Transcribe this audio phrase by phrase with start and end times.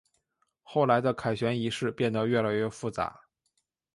[0.63, 3.21] 后来的凯旋仪式变得越来越复杂。